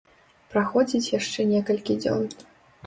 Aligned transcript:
Праходзіць 0.53 1.11
яшчэ 1.19 1.47
некалькі 1.53 2.01
дзён. 2.05 2.29